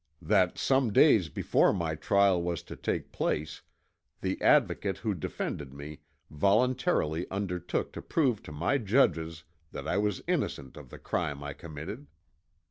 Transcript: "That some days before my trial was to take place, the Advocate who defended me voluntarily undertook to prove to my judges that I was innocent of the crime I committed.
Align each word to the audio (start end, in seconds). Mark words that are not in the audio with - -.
"That 0.23 0.57
some 0.57 0.91
days 0.91 1.29
before 1.29 1.71
my 1.73 1.93
trial 1.93 2.41
was 2.41 2.63
to 2.63 2.75
take 2.75 3.11
place, 3.11 3.61
the 4.21 4.41
Advocate 4.41 4.97
who 4.97 5.13
defended 5.13 5.75
me 5.75 5.99
voluntarily 6.31 7.29
undertook 7.29 7.93
to 7.93 8.01
prove 8.01 8.41
to 8.41 8.51
my 8.51 8.79
judges 8.79 9.43
that 9.71 9.87
I 9.87 9.99
was 9.99 10.23
innocent 10.27 10.75
of 10.75 10.89
the 10.89 10.97
crime 10.97 11.43
I 11.43 11.53
committed. 11.53 12.07